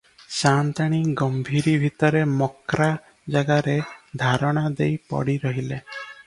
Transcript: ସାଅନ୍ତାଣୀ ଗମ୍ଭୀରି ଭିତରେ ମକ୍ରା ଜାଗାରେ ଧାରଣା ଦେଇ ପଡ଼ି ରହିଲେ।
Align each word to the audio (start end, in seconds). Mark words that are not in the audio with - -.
ସାଅନ୍ତାଣୀ 0.35 1.01
ଗମ୍ଭୀରି 1.19 1.73
ଭିତରେ 1.83 2.23
ମକ୍ରା 2.31 2.87
ଜାଗାରେ 3.37 3.77
ଧାରଣା 4.23 4.65
ଦେଇ 4.81 4.97
ପଡ଼ି 5.13 5.37
ରହିଲେ। 5.47 5.81